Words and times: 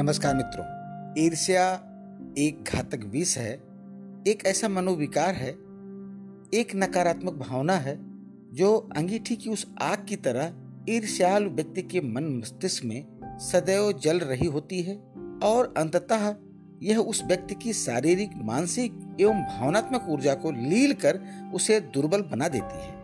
नमस्कार 0.00 0.34
मित्रों, 0.34 0.64
ईर्ष्या 1.24 1.72
एक 2.38 2.64
घातक 2.64 3.00
विष 3.04 3.38
है, 3.38 3.52
एक 4.26 4.42
ऐसा 4.46 4.68
मनोविकार 4.68 5.34
है, 5.34 5.50
एक 6.54 6.68
नकारात्मक 6.74 7.34
भावना 7.34 7.72
है, 7.72 7.96
जो 8.54 8.90
अंगीठी 8.96 9.36
की 9.36 9.50
उस 9.50 9.66
आग 9.82 10.06
की 10.08 10.16
तरह 10.16 10.52
ईर्ष्याल 10.88 11.44
व्यक्ति 11.44 11.82
के 11.82 12.00
मन 12.00 12.24
मस्तिष्क 12.24 12.84
में 12.84 13.06
सदैव 13.24 13.92
जल 13.92 14.18
रही 14.18 14.46
होती 14.46 14.82
है 14.82 14.96
और 15.42 15.74
अंततः 15.76 16.34
यह 16.82 16.98
उस 16.98 17.24
व्यक्ति 17.24 17.54
की 17.54 17.72
शारीरिक, 17.72 18.30
मानसिक 18.36 19.16
एवं 19.20 19.42
भावनात्मक 19.42 20.06
ऊर्जा 20.08 20.34
को 20.34 20.50
लील 20.50 20.92
कर 20.92 21.20
उसे 21.54 21.80
दुर्बल 21.80 22.22
बना 22.22 22.48
देती 22.48 22.86
है, 22.86 22.94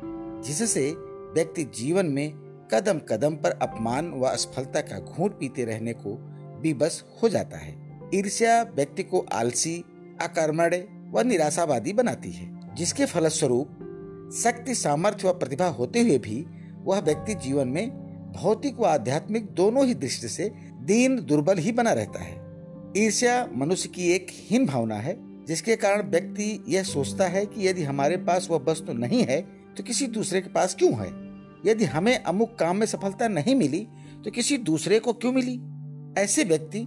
जिससे 0.42 0.90
व्यक्ति 1.34 1.64
जीवन 1.64 2.06
में 2.06 2.32
कदम 2.74 2.98
कदम 2.98 3.36
पर 3.36 3.50
अपमान 3.50 4.10
व 4.10 4.24
असफलता 4.24 4.80
का 4.80 4.98
घूट 4.98 5.40
पीते 5.40 5.64
रहने 5.64 5.92
को 5.92 6.33
विवश 6.64 7.02
हो 7.22 7.28
जाता 7.28 7.58
है। 7.58 7.74
ईर्ष्या 8.14 8.62
व्यक्ति 8.62 9.02
को 9.02 9.26
आलसी, 9.32 9.76
अकर्मण्य 10.22 10.86
व 11.10 11.20
निराशावादी 11.20 11.92
बनाती 11.92 12.30
है, 12.32 12.74
जिसके 12.74 13.06
फलस्वरूप 13.06 14.30
शक्ति, 14.36 14.74
सामर्थ्य 14.74 15.28
व 15.28 15.32
प्रतिभा 15.32 15.66
होते 15.66 16.00
हुए 16.00 16.18
भी 16.18 16.44
वह 16.84 17.00
व्यक्ति 17.00 17.34
जीवन 17.34 17.68
में 17.68 17.90
भौतिक 18.32 18.78
व 18.80 18.84
आध्यात्मिक 18.84 19.46
दोनों 19.46 19.86
ही 19.86 19.94
दृष्टि 19.94 20.28
से 20.28 20.50
दीन, 20.82 21.16
दुर्बल 21.16 21.58
ही 21.58 21.72
बना 21.72 21.92
रहता 21.92 22.22
है। 22.22 22.42
ईर्ष्या 22.96 23.48
मनुष्य 23.56 23.88
की 23.88 24.10
एक 24.12 24.26
हीन 24.30 24.66
भावना 24.66 24.94
है, 24.94 25.16
जिसके 25.44 25.76
कारण 25.76 26.10
व्यक्ति 26.10 26.64
यह 26.68 26.82
सोचता 26.82 27.26
है 27.26 27.44
कि 27.46 27.66
यदि 27.68 27.82
हमारे 27.82 28.16
पास 28.16 28.48
वह 28.50 28.64
वस्तु 28.68 28.86
तो 28.86 28.92
नहीं 28.92 29.22
है 29.22 29.40
तो 29.76 29.82
किसी 29.82 30.06
दूसरे 30.06 30.40
के 30.40 30.48
पास 30.48 30.74
क्यों 30.74 30.92
है? 30.94 31.08
यदि 31.66 31.84
हमें 31.84 32.22
अमुक 32.22 32.58
काम 32.58 32.76
में 32.76 32.86
सफलता 32.86 33.28
नहीं 33.28 33.54
मिली 33.54 33.86
तो 34.24 34.30
किसी 34.30 34.58
दूसरे 34.58 34.98
को 34.98 35.12
क्यों 35.12 35.32
मिली? 35.32 35.58
ऐसे 36.18 36.44
व्यक्ति 36.44 36.84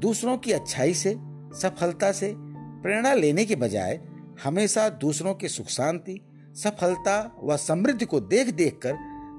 दूसरों 0.00 0.36
की 0.38 0.52
अच्छाई 0.52 0.94
से, 0.94 1.14
सफलता 1.54 2.12
से 2.12 2.32
प्रेरणा 2.36 3.12
लेने 3.14 3.44
के 3.44 3.56
बजाय 3.56 4.00
हमेशा 4.44 4.88
दूसरों 4.88 5.34
के 5.34 5.48
सुख 5.48 5.66
शांति, 5.66 6.20
सफलता 6.56 7.40
व 7.44 7.56
समृद्धि 7.56 8.04
को 8.04 8.20
देख 8.20 8.50
देख 8.50 8.78
कर 8.86 8.96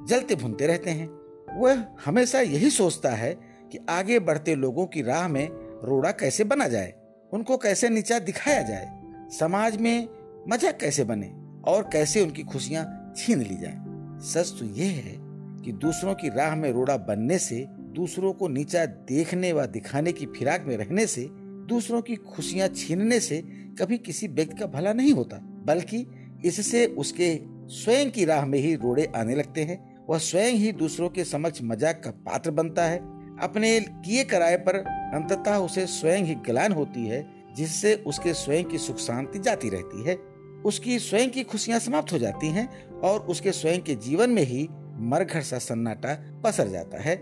जलते 0.10 0.36
भुनते 0.36 0.68
रहते 0.68 0.90
हैं। 0.90 1.10
वह 1.60 1.84
हमेशा 2.06 2.40
यही 2.40 2.70
सोचता 2.70 3.10
है 3.10 3.34
कि 3.72 3.80
आगे 3.90 4.20
बढ़ते 4.20 4.56
लोगों 4.56 4.86
की 4.86 5.02
राह 5.02 5.28
में 5.28 5.48
रोड़ा 5.84 6.12
कैसे 6.12 6.44
बना 6.44 6.68
जाए, 6.68 6.94
उनको 7.34 7.58
कैसे 7.58 7.90
नीचा 7.90 8.20
दिखाया 8.20 8.62
जाए, 8.62 8.90
समाज 9.40 9.78
में 9.78 10.08
मज़ा 10.50 10.72
कैसे 10.72 11.04
बने 11.04 11.32
और 11.72 11.90
कैसे 11.94 12.22
उनकी 12.22 12.44
खुशियाँ 12.44 13.14
छीन 13.18 13.42
ली 13.42 13.58
जाए। 13.58 13.78
सच 14.24 14.60
तो 14.60 14.66
यह 14.66 14.92
है 15.06 15.16
कि 15.64 15.72
दूसरों 15.72 16.16
की 16.16 16.30
राह 16.30 16.56
में 16.56 16.72
रोड़ा 16.72 16.98
बनने 16.98 17.38
से 17.38 17.66
दूसरों 17.94 18.34
को 18.34 18.48
नीचा 18.48 18.86
देखने 18.86 19.52
व 19.54 19.66
दिखाने 19.66 20.12
की 20.12 20.26
फिराक 20.26 20.66
में 20.68 20.76
रहने 20.78 21.06
से, 21.08 21.28
दूसरों 21.68 22.02
की 22.02 22.16
खुशियाँ 22.16 22.68
छीनने 22.68 23.20
से 23.20 23.42
कभी 23.80 23.98
किसी 23.98 24.28
व्यक्ति 24.28 24.58
का 24.60 24.66
भला 24.66 24.94
नहीं 24.94 25.14
होता, 25.14 25.38
बल्कि 25.66 26.06
इससे 26.46 26.86
उसके 26.86 27.40
स्वयं 27.70 28.12
की 28.12 28.26
राह 28.26 28.46
में 28.46 28.60
ही 28.60 28.74
रोड़े 28.76 29.12
आने 29.16 29.36
लगते 29.36 29.64
हैं। 29.64 30.06
वह 30.10 30.18
स्वयं 30.18 30.54
ही 30.54 30.72
दूसरों 30.72 31.10
के 31.10 31.24
समक्ष 31.24 31.60
मज़ाक 31.64 32.02
का 32.04 32.12
पात्र 32.12 32.52
बनता 32.52 32.86
है। 32.86 32.98
अपने 33.42 33.80
किए 33.80 34.24
कराए 34.24 34.58
पर 34.58 34.76
अंततः 34.76 35.56
उसे 35.58 35.86
स्वयं 35.86 36.24
ही 36.24 36.36
गलान 36.48 36.72
होती 36.72 37.06
है, 37.08 37.26
जिससे 37.56 37.94
उसके 38.08 38.34
स्वयं 38.34 38.64
की 38.64 38.78
सुख 38.78 38.98
शांति 38.98 39.40
जाती 39.40 39.70
रहती 39.70 40.04
है। 40.04 40.16
उसकी 40.66 41.00
स्वयं 41.00 41.30
की 41.30 41.44
खुशियाँ 41.44 41.80
समाप्त 41.80 42.14
हो 42.14 42.18
जाती 42.18 42.48
हैं 42.48 42.68
और 43.00 43.20
उसके 43.20 43.52
स्वयं 43.52 43.82
के 43.82 43.96
जीवन 43.96 44.30
में 44.30 44.44
ही 44.44 44.68
मरघर 45.04 45.42
सा 45.42 45.58
सन्नाटा 45.60 46.14
पसर 46.44 46.68
जाता 46.68 47.02
है। 47.02 47.16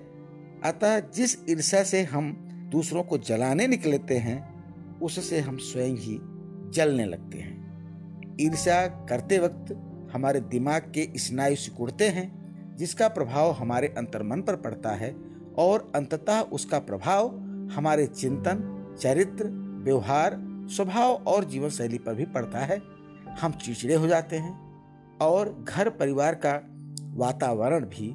अतः 0.65 0.99
जिस 0.99 1.37
ईर्षा 1.49 1.83
से 1.83 2.03
हम 2.03 2.31
दूसरों 2.71 3.03
को 3.03 3.17
जलाने 3.17 3.67
निकलते 3.67 4.17
हैं, 4.17 4.59
उससे 4.99 5.39
हम 5.39 5.57
स्वयं 5.57 5.95
ही 5.95 6.19
जलने 6.73 7.05
लगते 7.05 7.37
हैं। 7.37 7.59
ईर्षा 8.41 8.87
करते 8.87 9.39
वक्त 9.39 9.75
हमारे 10.13 10.39
दिमाग 10.39 10.81
के 10.81 11.19
स्नायु 11.19 11.55
सिकुड़ते 11.55 12.09
हैं, 12.09 12.39
जिसका 12.75 13.07
प्रभाव 13.07 13.51
हमारे 13.51 13.87
अंतर्मन 13.87 14.41
पर 14.41 14.55
पड़ता 14.55 14.89
है 14.89 15.15
और 15.57 15.91
अंततः 15.95 16.39
उसका 16.39 16.79
प्रभाव 16.79 17.27
हमारे 17.73 18.07
चिंतन, 18.07 18.85
चरित्र, 19.01 19.47
व्यवहार, 19.83 20.37
स्वभाव 20.71 21.13
और 21.13 21.43
जीवन 21.43 21.69
शैली 21.69 21.97
पर 21.97 22.13
भी 22.13 22.25
पड़ता 22.25 22.59
है। 22.59 22.81
हम 23.41 23.51
चिड़चिड़े 23.51 23.95
हो 23.95 24.07
जाते 24.07 24.35
हैं 24.35 24.69
और 25.21 25.65
घर 25.69 25.89
परिवार 25.89 26.35
का 26.35 26.61
वातावरण 27.01 27.85
भी 27.85 28.13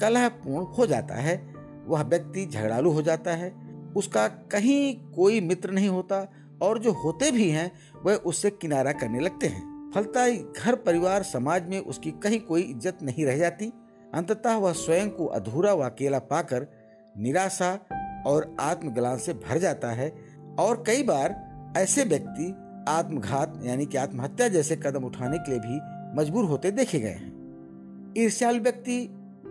कलहपूर्ण 0.00 0.66
हो 0.66 0.86
जाता 0.86 1.14
है 1.14 1.57
वह 1.88 2.02
व्यक्ति 2.02 2.46
झगड़ालू 2.46 2.90
हो 2.90 3.02
जाता 3.02 3.30
है। 3.32 3.52
उसका 3.96 4.26
कहीं 4.52 4.94
कोई 5.12 5.40
मित्र 5.40 5.70
नहीं 5.70 5.88
होता 5.88 6.26
और 6.62 6.78
जो 6.78 6.92
होते 6.94 7.30
भी 7.30 7.48
हैं, 7.50 7.70
वह 8.04 8.14
उससे 8.14 8.50
किनारा 8.50 8.92
करने 8.92 9.20
लगते 9.20 9.46
हैं। 9.46 9.90
फलता 9.94 10.28
घर 10.30 10.74
परिवार 10.76 11.22
समाज 11.22 11.68
में 11.68 11.78
उसकी 11.80 12.10
कहीं 12.22 12.40
कोई 12.40 12.62
इज़्ज़त 12.62 12.98
नहीं 13.02 13.24
रह 13.26 13.36
जाती। 13.36 13.72
अंततः 14.14 14.56
वह 14.56 14.72
स्वयं 14.72 15.10
को 15.10 15.26
अधूरा 15.26 15.72
व 15.74 15.84
अकेला 15.84 16.18
पाकर 16.18 16.66
निराशा 17.18 17.72
और 18.26 18.56
आत्मग्लान 18.60 19.18
से 19.18 19.34
भर 19.34 19.58
जाता 19.58 19.90
है 19.90 20.08
और 20.58 20.82
कई 20.86 21.02
बार 21.02 21.36
ऐसे 21.76 22.04
व्यक्ति 22.04 22.54
आत्मघात 22.88 23.60
यानी 23.64 23.86
कि 23.86 23.96
आत्महत्या 23.96 24.48
जैसे 24.48 24.76
कदम 24.76 25.04
उठाने 25.04 25.38
के 25.38 25.50
लिए 25.50 25.60
भी 25.60 25.80
मजबूर 26.18 26.44
होते 26.44 26.70
देखे 26.70 27.00
गए 27.00 27.08
हैं। 27.08 28.14
ईर्ष्याल 28.18 28.60
व्यक्ति 28.60 28.96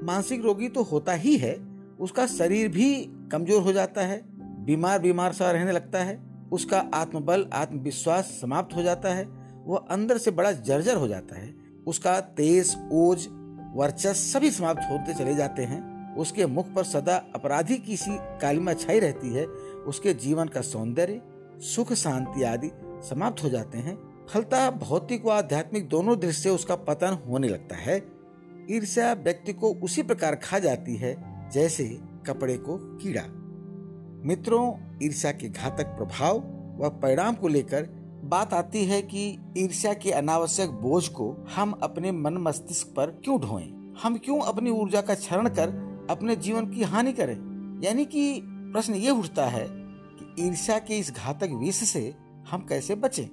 मानसिक 0.03 0.43
रोगी 0.45 0.67
तो 0.67 0.83
होता 0.83 1.13
ही 1.15 1.35
है 1.37 1.53
उसका 1.99 2.27
शरीर 2.27 2.67
भी 2.67 3.03
कमज़ोर 3.31 3.61
हो 3.61 3.71
जाता 3.73 4.01
है, 4.01 4.21
बीमार 4.65 4.99
बीमार 4.99 5.33
सा 5.33 5.51
रहने 5.51 5.71
लगता 5.71 6.03
है, 6.03 6.19
उसका 6.51 6.79
आत्मबल, 6.93 7.49
आत्मविश्वास 7.53 8.25
समाप्त 8.25 8.75
हो 8.75 8.83
जाता 8.83 9.13
है, 9.13 9.25
वह 9.65 9.77
अंदर 9.77 10.17
से 10.17 10.31
बड़ा 10.31 10.51
जर्जर 10.51 10.95
हो 10.95 11.07
जाता 11.07 11.39
है। 11.39 11.55
उसका 11.87 12.19
तेज, 12.19 12.75
ओज, 12.91 13.27
वर्चस्व 13.75 14.13
सभी 14.13 14.51
समाप्त 14.51 14.81
होते 14.91 15.13
चले 15.13 15.35
जाते 15.35 15.63
हैं। 15.63 16.15
उसके 16.15 16.45
मुख 16.45 16.73
पर 16.73 16.83
सदा 16.83 17.15
अपराधी 17.35 17.77
की 17.77 17.97
सी 17.97 18.17
कालिमा 18.41 18.73
छाई 18.73 18.99
रहती 18.99 19.33
है। 19.33 19.45
उसके 19.87 20.13
जीवन 20.13 20.47
का 20.47 20.61
सौंदर्य, 20.61 21.21
सुख, 21.61 21.93
शांति 21.93 22.43
आदि 22.43 22.71
समाप्त 23.09 23.43
हो 23.43 23.49
जाते 23.49 23.77
हैं। 23.77 24.25
फलता 24.29 24.71
भौतिक 24.71 25.25
व 25.25 25.29
आध्यात्मिक 25.29 25.87
दोनों 25.89 26.19
दृश्य 26.19 26.49
उसका 26.49 26.75
पतन 26.75 27.17
होने 27.27 27.47
लगता 27.47 27.75
है। 27.75 27.97
ईर्ष्या 28.71 29.13
व्यक्ति 29.13 29.53
को 29.53 29.73
उसी 29.73 30.03
प्रकार 30.03 30.35
खा 30.35 30.59
जाती 30.59 30.95
है। 30.95 31.36
जैसे 31.53 31.99
कपड़े 32.27 32.57
को 32.57 32.77
कीड़ा 32.77 33.23
मित्रों, 34.27 34.73
ईर्ष्या 35.03 35.31
के 35.31 35.49
घातक 35.49 35.85
प्रभाव 35.85 36.37
व 36.79 36.89
परिणाम 36.89 37.35
को 37.35 37.47
लेकर 37.47 37.83
बात 38.23 38.53
आती 38.53 38.85
है 38.85 39.01
कि 39.01 39.37
ईर्ष्या 39.57 39.93
के 39.93 40.11
अनावश्यक 40.11 40.69
बोझ 40.69 41.07
को 41.07 41.45
हम 41.55 41.71
अपने 41.71 42.11
मन 42.11 42.33
मस्तिष्क 42.33 42.87
पर 42.87 43.05
क्यों 43.05 43.39
ढोएँ? 43.41 43.93
हम 44.03 44.17
क्यों 44.17 44.41
अपनी 44.41 44.69
ऊर्जा 44.69 45.01
का 45.01 45.15
क्षरण 45.15 45.49
कर 45.49 45.69
अपने 46.09 46.35
जीवन 46.35 46.71
की 46.71 46.83
हानि 46.83 47.13
करें 47.13 47.35
यानी 47.83 48.05
कि 48.05 48.41
प्रश्न 48.45 48.93
ये 48.93 49.09
उठता 49.09 49.45
है 49.45 49.67
कि 49.69 50.47
ईर्ष्या 50.47 50.79
के 50.79 50.97
इस 50.97 51.11
घातक 51.11 51.49
विष 51.51 51.75
से 51.75 52.15
हम 52.51 52.61
कैसे 52.61 52.95
बचें? 52.95 53.27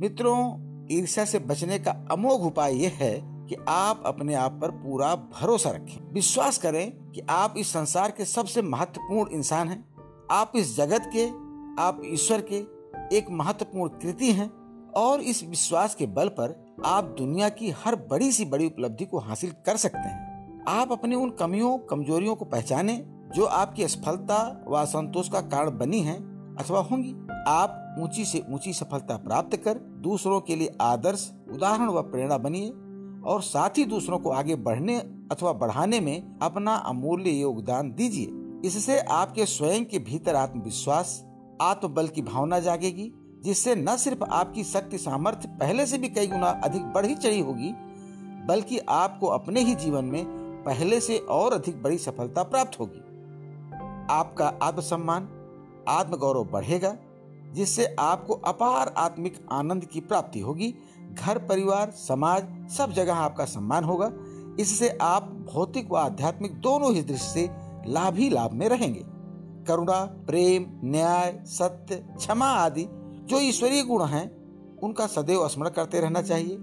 मित्रों, 0.00 0.66
ईर्ष्या 0.92 1.24
से 1.24 1.38
बचने 1.38 1.78
का 1.78 1.90
अमोघ 2.10 2.40
उपाय 2.40 2.74
यह 2.74 2.92
है 2.94 3.35
कि 3.46 3.56
आप 3.68 4.02
अपने 4.06 4.34
आप 4.34 4.58
पर 4.60 4.70
पूरा 4.70 5.14
भरोसा 5.14 5.70
रखें। 5.70 6.12
विश्वास 6.12 6.58
करें 6.58 7.12
कि 7.12 7.20
आप 7.20 7.54
इस 7.58 7.72
संसार 7.72 8.10
के 8.10 8.24
सबसे 8.24 8.62
महत्वपूर्ण 8.62 9.30
इंसान 9.30 9.68
हैं। 9.68 9.96
आप 10.30 10.52
इस 10.56 10.76
जगत 10.76 11.10
के, 11.16 11.26
आप 11.82 12.02
ईश्वर 12.04 12.40
के 12.52 12.76
एक 13.16 13.26
महत्वपूर्ण 13.30 13.90
कृति 13.98 14.32
हैं 14.32 14.50
और 14.92 15.20
इस 15.20 15.44
विश्वास 15.44 15.94
के 15.94 16.06
बल 16.06 16.28
पर 16.28 16.76
आप 16.84 17.04
दुनिया 17.04 17.48
की 17.48 17.70
हर 17.70 17.96
बड़ी 17.96 18.32
सी 18.32 18.44
बड़ी 18.44 18.66
उपलब्धि 18.66 19.04
को 19.04 19.18
हासिल 19.18 19.50
कर 19.50 19.76
सकते 19.76 19.98
हैं। 19.98 20.26
आप 20.68 20.92
अपनी 20.92 21.14
उन 21.14 21.30
कमियों, 21.30 21.78
कमजोरियों 21.78 22.34
को 22.36 22.44
पहचाने 22.44 23.04
जो 23.34 23.44
आपकी 23.44 23.82
असफलता 23.82 24.64
व 24.68 24.76
असंतोष 24.76 25.28
का 25.28 25.40
कारण 25.40 25.78
बनी 25.78 26.00
है 26.00 26.16
अथवा 26.56 26.80
होंगी। 26.80 27.14
आप 27.48 27.96
ऊँची 27.98 28.24
से 28.24 28.42
ऊँची 28.50 28.72
सफलता 28.72 29.16
प्राप्त 29.16 29.56
कर 29.56 29.78
दूसरों 29.78 30.40
के 30.40 30.56
लिए 30.56 30.76
आदर्श, 30.80 31.32
उदाहरण 31.52 31.88
व 31.88 32.02
प्रेरणा 32.02 32.38
बनिए। 32.38 32.72
और 33.26 33.42
साथ 33.42 33.78
ही 33.78 33.84
दूसरों 33.84 34.18
को 34.18 34.30
आगे 34.30 34.54
बढ़ने 34.54 34.96
अथवा 35.32 35.52
बढ़ाने 35.52 36.00
में 36.00 36.38
अपना 36.42 36.74
अमूल्य 36.74 37.30
योगदान 37.30 37.92
दीजिए। 37.92 38.28
इससे 38.68 38.98
आपके 38.98 39.46
स्वयं 39.46 39.84
के 39.84 39.98
भीतर 39.98 40.34
आत्मविश्वास, 40.34 41.24
आत्मबल 41.60 42.08
की 42.08 42.22
भावना 42.22 42.60
जागेगी, 42.60 43.12
जिससे 43.44 43.74
न 43.74 43.96
सिर्फ़ 43.96 44.24
आपकी 44.24 44.64
शक्ति 44.64 44.98
सामर्थ्य 44.98 45.48
पहले 45.48 45.86
से 45.86 45.98
भी 45.98 46.08
कई 46.08 46.26
गुना 46.26 46.46
अधिक 46.64 46.82
बढ़ी 46.82 47.14
चढ़ी 47.14 47.40
होगी, 47.40 47.72
बल्कि 48.46 48.78
आपको 48.78 49.26
अपने 49.26 49.60
ही 49.60 49.74
जीवन 49.74 50.04
में 50.04 50.24
पहले 50.64 51.00
से 51.00 51.18
और 51.18 51.52
अधिक 51.52 51.82
बड़ी 51.82 51.98
सफलता 51.98 52.42
प्राप्त 52.42 52.80
होगी। 52.80 53.00
आपका 54.10 54.54
आत्मसम्मान, 54.62 55.28
आत्मगौरव 55.88 56.44
बढ़ेगा, 56.44 56.96
जिससे 57.52 57.96
आपको 57.98 58.34
अपार 58.34 58.94
आत्मिक 58.96 59.46
आनंद 59.52 59.84
की 59.84 60.00
प्राप्ति 60.00 60.40
होगी 60.40 60.74
घर, 61.18 61.38
परिवार, 61.38 61.90
समाज, 61.90 62.70
सब 62.70 62.92
जगह 62.92 63.14
आपका 63.14 63.44
सम्मान 63.44 63.84
होगा। 63.84 64.12
इससे 64.60 64.88
आप 64.88 65.22
भौतिक 65.52 65.90
व 65.90 65.96
आध्यात्मिक 65.96 66.60
दोनों 66.60 66.94
ही 66.94 67.02
दृष्टि 67.02 67.40
से 67.40 67.50
लाभ 67.86 68.14
ही 68.14 68.30
लाभ 68.30 68.52
में 68.52 68.68
रहेंगे। 68.68 69.04
करुणा, 69.68 70.04
प्रेम, 70.04 70.66
न्याय, 70.84 71.42
सत्य, 71.46 71.96
क्षमा 72.16 72.46
आदि 72.46 72.86
जो 73.26 73.40
ईश्वरीय 73.40 73.82
गुण 73.82 74.04
हैं, 74.04 74.36
उनका 74.78 75.06
सदैव 75.06 75.48
स्मरण 75.48 75.70
करते 75.70 76.00
रहना 76.00 76.22
चाहिए। 76.22 76.56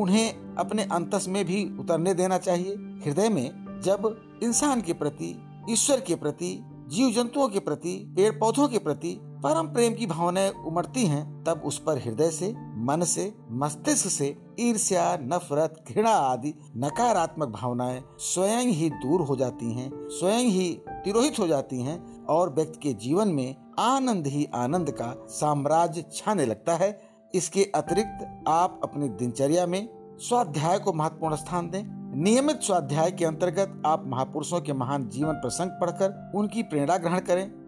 उन्हें 0.00 0.54
अपने 0.56 0.82
अंतस 0.82 1.24
में 1.28 1.44
भी 1.44 1.78
उतरने 1.80 2.14
देना 2.14 2.38
चाहिए। 2.38 2.74
हृदय 2.74 3.28
में 3.28 3.80
जब 3.84 4.20
इंसान 4.42 4.80
के 4.80 4.92
प्रति, 4.92 5.42
ईश्वर 5.70 6.00
के 6.00 6.14
प्रति 6.14 6.64
जीव 6.88 7.10
जंतुओं 7.10 7.48
के 7.48 7.58
प्रति 7.58 8.12
पेड़ 8.16 8.38
पौधों 8.38 8.68
के 8.68 8.78
प्रति 8.78 9.20
परम 9.44 9.66
प्रेम 9.66 9.94
की 9.94 10.06
भावनाएँ 10.06 10.50
उमड़ती 10.50 11.06
हैं, 11.06 11.44
तब 11.44 11.62
उस 11.64 11.78
पर 11.78 11.98
हृदय 11.98 12.30
से, 12.30 12.54
मन 12.58 13.02
से, 13.04 13.34
मस्तिष्क 13.50 14.08
से 14.08 14.36
ईर्ष्या, 14.60 15.18
नफरत, 15.22 15.84
घृणा 15.92 16.10
आदि 16.10 16.54
नकारात्मक 16.76 17.48
भावनाएँ 17.48 18.02
स्वयं 18.18 18.64
ही 18.64 18.90
दूर 18.90 19.20
हो 19.20 19.36
जाती 19.36 19.72
हैं, 19.72 19.90
स्वयं 19.94 20.44
ही 20.44 20.80
तिरोहित 20.90 21.38
हो 21.38 21.46
जाती 21.46 21.80
हैं 21.80 22.24
और 22.24 22.54
व्यक्ति 22.54 22.78
के 22.82 22.92
जीवन 22.94 23.28
में 23.28 23.56
आनंद 23.78 24.26
ही 24.26 24.48
आनंद 24.54 24.90
का 24.90 25.26
साम्राज्य 25.28 26.04
छाने 26.12 26.46
लगता 26.46 26.74
है। 26.74 27.02
इसके 27.34 27.64
अतिरिक्त 27.74 28.44
आप 28.48 28.80
अपनी 28.82 29.08
दिनचर्या 29.08 29.66
में 29.66 29.88
स्वाध्याय 30.20 30.78
को 30.78 30.92
महत्वपूर्ण 30.92 31.36
स्थान 31.36 31.70
दें। 31.70 31.82
नियमित 32.22 32.62
स्वाध्याय 32.62 33.10
के 33.10 33.24
अंतर्गत 33.24 33.82
आप 33.86 34.04
महापुरुषों 34.06 34.60
के 34.60 34.72
महान 34.72 35.08
जीवन 35.08 35.34
प्रसंग 35.34 35.70
पढ़कर 35.70 36.32
उनकी 36.34 36.62
प्रेरणा 36.62 36.96
ग्रहण 36.96 37.20
करें। 37.20 37.63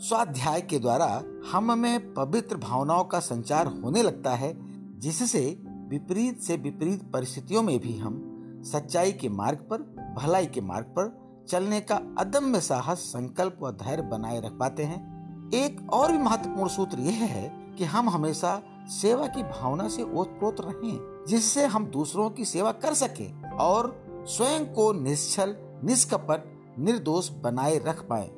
स्वाध्याय 0.00 0.60
के 0.60 0.78
द्वारा 0.78 1.22
हम 1.52 1.78
में 1.78 2.14
पवित्र 2.14 2.56
भावनाओं 2.56 3.04
का 3.04 3.20
संचार 3.20 3.66
होने 3.66 4.02
लगता 4.02 4.30
है, 4.30 4.54
जिससे 5.00 5.62
विपरीत 5.88 6.40
से 6.40 6.56
विपरीत 6.56 7.10
परिस्थितियों 7.12 7.62
में 7.62 7.78
भी 7.78 7.98
हम 7.98 8.22
सच्चाई 8.64 9.12
के 9.12 9.28
मार्ग 9.28 9.58
पर, 9.58 9.78
भलाई 10.18 10.46
के 10.46 10.60
मार्ग 10.60 10.86
पर 10.86 11.22
चलने 11.48 11.80
का 11.80 11.96
अदम्य 12.18 12.60
साहस, 12.60 12.98
संकल्प 12.98 13.58
व 13.62 13.70
धैर्य 13.70 14.02
बनाए 14.02 14.40
रख 14.40 14.52
पाते 14.52 14.82
हैं। 14.82 15.50
एक 15.54 15.92
और 15.92 16.12
भी 16.12 16.18
महत्वपूर्ण 16.18 16.68
सूत्र 16.68 16.98
यह 16.98 17.24
है 17.24 17.74
कि 17.78 17.84
हम 17.84 18.08
हमेशा 18.08 18.62
सेवा 18.86 19.26
की 19.26 19.42
भावना 19.42 19.88
से 19.88 20.02
ओतप्रोत 20.02 20.56
रहें, 20.60 21.24
जिससे 21.28 21.66
हम 21.66 21.86
दूसरों 21.86 22.30
की 22.30 22.44
सेवा 22.44 22.72
कर 22.72 22.94
सके 22.94 23.48
और 23.48 24.04
स्वयं 24.28 24.64
को 24.66 24.92
निश्चल, 24.92 25.56
निष्कपट, 25.84 26.44
निर्दोष 26.78 27.30
बनाए 27.30 27.78
रख 27.78 28.08
पाए। 28.08 28.30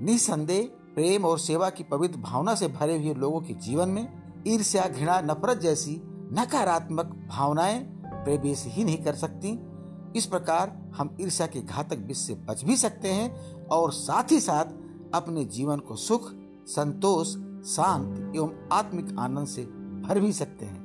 निसंदेह 0.00 0.70
प्रेम 0.94 1.24
और 1.24 1.38
सेवा 1.38 1.70
की 1.70 1.84
पवित्र 1.84 2.18
भावना 2.18 2.54
से 2.54 2.68
भरे 2.68 2.98
हुए 2.98 3.14
लोगों 3.14 3.40
के 3.40 3.54
जीवन 3.54 3.88
में 3.88 4.22
ईर्ष्या, 4.46 4.88
घृणा, 4.88 5.20
नफरत 5.20 5.58
जैसी 5.58 6.00
नकारात्मक 6.32 7.26
भावनाएँ 7.28 7.80
प्रवेश 8.06 8.64
ही 8.66 8.84
नहीं 8.84 9.04
कर 9.04 9.14
सकती। 9.14 9.60
इस 10.16 10.26
प्रकार 10.26 10.92
हम 10.96 11.16
ईर्ष्या 11.20 11.46
के 11.46 11.60
घातक 11.60 11.98
विष 11.98 12.18
से 12.18 12.34
बच 12.34 12.64
भी 12.64 12.76
सकते 12.76 13.08
हैं 13.08 13.60
और 13.66 13.92
साथ 13.92 14.32
ही 14.32 14.40
साथ 14.40 14.64
अपने 15.14 15.44
जीवन 15.44 15.78
को 15.78 15.96
सुख, 15.96 16.32
संतोष, 16.66 17.28
शांत 17.70 18.36
एवं 18.36 18.68
आत्मिक 18.72 19.16
आनंद 19.18 19.46
से 19.46 19.62
भर 20.02 20.20
भी 20.20 20.32
सकते 20.32 20.66
हैं। 20.66 20.81